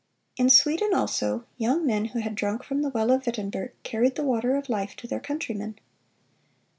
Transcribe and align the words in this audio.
In 0.35 0.49
Sweden, 0.49 0.95
also, 0.95 1.45
young 1.57 1.85
men 1.85 2.05
who 2.05 2.21
had 2.21 2.33
drunk 2.33 2.63
from 2.63 2.81
the 2.81 2.89
well 2.89 3.11
of 3.11 3.27
Wittenberg 3.27 3.73
carried 3.83 4.15
the 4.15 4.23
water 4.25 4.55
of 4.55 4.67
life 4.67 4.95
to 4.95 5.05
their 5.07 5.19
countrymen. 5.19 5.77